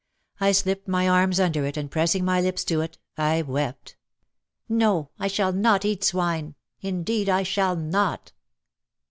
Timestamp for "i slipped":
0.39-0.87